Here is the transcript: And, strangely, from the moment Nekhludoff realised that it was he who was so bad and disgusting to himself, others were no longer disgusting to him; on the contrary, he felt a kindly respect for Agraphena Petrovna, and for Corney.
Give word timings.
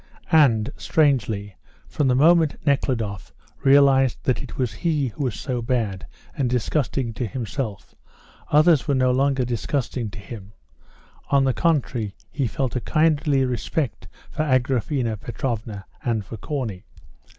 And, 0.31 0.71
strangely, 0.77 1.57
from 1.87 2.07
the 2.07 2.15
moment 2.15 2.55
Nekhludoff 2.65 3.31
realised 3.63 4.17
that 4.23 4.41
it 4.41 4.57
was 4.57 4.73
he 4.73 5.09
who 5.09 5.25
was 5.25 5.39
so 5.39 5.61
bad 5.61 6.07
and 6.35 6.49
disgusting 6.49 7.13
to 7.13 7.27
himself, 7.27 7.93
others 8.51 8.87
were 8.87 8.95
no 8.95 9.11
longer 9.11 9.45
disgusting 9.45 10.09
to 10.09 10.17
him; 10.17 10.53
on 11.29 11.43
the 11.43 11.53
contrary, 11.53 12.15
he 12.31 12.47
felt 12.47 12.75
a 12.75 12.81
kindly 12.81 13.45
respect 13.45 14.07
for 14.31 14.41
Agraphena 14.41 15.17
Petrovna, 15.17 15.85
and 16.03 16.25
for 16.25 16.35
Corney. 16.37 16.83